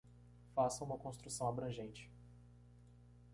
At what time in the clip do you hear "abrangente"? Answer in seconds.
1.47-2.09